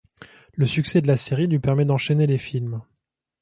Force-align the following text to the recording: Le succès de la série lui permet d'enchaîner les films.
Le 0.53 0.65
succès 0.65 1.01
de 1.01 1.07
la 1.07 1.15
série 1.15 1.45
lui 1.45 1.59
permet 1.59 1.85
d'enchaîner 1.85 2.25
les 2.25 2.39
films. 2.39 2.81